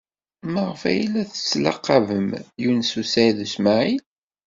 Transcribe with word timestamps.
Maɣef 0.53 0.81
ay 0.89 1.01
la 1.07 1.23
tettlaqabem 1.31 2.29
Yunes 2.63 2.91
u 3.01 3.03
Saɛid 3.05 3.37
u 3.45 3.47
Smaɛil? 3.53 4.03